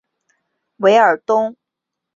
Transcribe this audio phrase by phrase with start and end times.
[0.77, 1.55] 韦尔东。